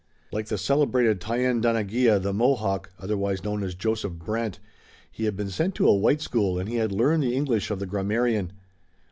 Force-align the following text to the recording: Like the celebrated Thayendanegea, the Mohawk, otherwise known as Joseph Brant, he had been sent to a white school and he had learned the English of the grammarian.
Like 0.31 0.47
the 0.47 0.57
celebrated 0.57 1.19
Thayendanegea, 1.19 2.17
the 2.19 2.33
Mohawk, 2.33 2.91
otherwise 2.97 3.43
known 3.43 3.61
as 3.63 3.75
Joseph 3.75 4.13
Brant, 4.13 4.57
he 5.11 5.25
had 5.25 5.35
been 5.35 5.51
sent 5.51 5.75
to 5.75 5.87
a 5.87 5.95
white 5.95 6.21
school 6.21 6.57
and 6.57 6.67
he 6.67 6.77
had 6.77 6.91
learned 6.91 7.21
the 7.21 7.35
English 7.35 7.69
of 7.69 7.77
the 7.77 7.85
grammarian. 7.85 8.51